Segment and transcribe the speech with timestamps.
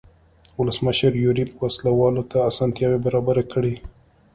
[0.59, 3.73] ولسمشر یوریب وسله والو ته اسانتیاوې برابرې کړې.